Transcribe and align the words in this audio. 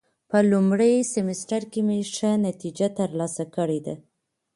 په 0.29 0.37
لومړي 0.51 0.93
سمستر 1.13 1.61
کې 1.71 1.81
مې 1.87 1.99
ښه 2.13 2.31
نتیجه 2.47 2.87
ترلاسه 2.99 3.43
کړې 3.55 3.79
ده. 3.85 3.95